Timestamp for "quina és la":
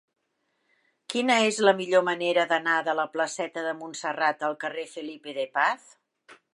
1.13-1.73